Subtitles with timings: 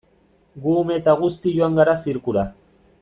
[0.63, 2.47] Gu ume eta guzti joan gara zirkura.